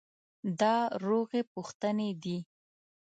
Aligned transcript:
دا 0.59 0.75
روغې 1.05 1.41
پوښتنې 1.53 2.09
دي. 2.23 2.37